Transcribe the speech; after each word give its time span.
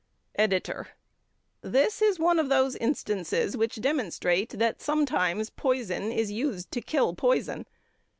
EDITOR: 0.33 0.87
This 1.61 2.01
is 2.01 2.17
one 2.17 2.39
of 2.39 2.49
those 2.49 2.75
instances 2.77 3.55
which 3.55 3.75
demonstrate 3.81 4.49
that 4.57 4.81
sometimes 4.81 5.51
poison 5.51 6.11
is 6.11 6.31
used 6.31 6.71
to 6.71 6.81
kill 6.81 7.13
poison. 7.13 7.67